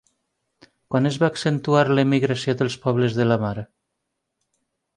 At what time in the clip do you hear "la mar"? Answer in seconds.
3.35-3.55